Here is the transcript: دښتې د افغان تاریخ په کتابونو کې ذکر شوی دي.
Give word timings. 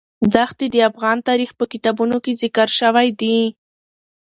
دښتې 0.33 0.65
د 0.71 0.75
افغان 0.89 1.17
تاریخ 1.27 1.49
په 1.59 1.65
کتابونو 1.71 2.15
کې 2.23 2.37
ذکر 2.41 2.67
شوی 2.79 3.07
دي. 3.21 3.37